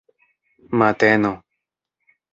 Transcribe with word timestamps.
mateno 0.79 1.31